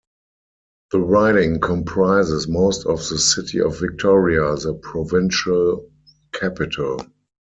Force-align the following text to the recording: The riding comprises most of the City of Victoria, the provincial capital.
The 0.89 0.99
riding 0.99 1.59
comprises 1.59 2.47
most 2.47 2.87
of 2.87 3.07
the 3.07 3.19
City 3.19 3.61
of 3.61 3.79
Victoria, 3.79 4.55
the 4.55 4.73
provincial 4.73 5.91
capital. 6.31 7.05